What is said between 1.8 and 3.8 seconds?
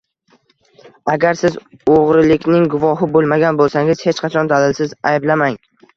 o‘g‘rilikning guvohi bo‘lmagan